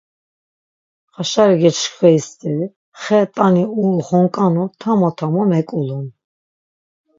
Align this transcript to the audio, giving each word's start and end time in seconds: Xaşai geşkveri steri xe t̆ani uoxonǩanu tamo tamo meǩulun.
Xaşai 1.13 1.55
geşkveri 1.61 2.19
steri 2.27 2.65
xe 3.01 3.19
t̆ani 3.33 3.63
uoxonǩanu 3.79 4.65
tamo 4.79 5.09
tamo 5.17 5.43
meǩulun. 5.49 6.05